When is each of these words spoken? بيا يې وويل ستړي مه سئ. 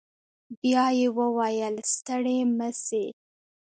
بيا 0.61 0.85
يې 0.99 1.07
وويل 1.19 1.75
ستړي 1.93 2.37
مه 2.57 2.69
سئ. 2.85 3.07